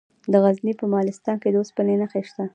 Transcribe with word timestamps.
د 0.31 0.33
غزني 0.43 0.73
په 0.79 0.85
مالستان 0.93 1.35
کې 1.41 1.49
د 1.51 1.55
اوسپنې 1.59 1.95
نښې 2.01 2.21
شته. 2.29 2.43